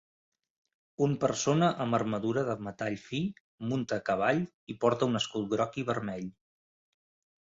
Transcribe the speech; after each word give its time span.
Un 1.07 1.11
persona 1.23 1.67
amb 1.83 1.97
armadura 1.97 2.45
de 2.49 2.55
metall 2.69 2.97
fi, 3.03 3.21
munta 3.73 3.99
a 4.01 4.05
cavall 4.11 4.41
i 4.75 4.77
porta 4.87 5.11
un 5.13 5.21
escut 5.21 5.49
groc 5.53 5.79
i 5.83 5.89
vermell. 5.91 6.27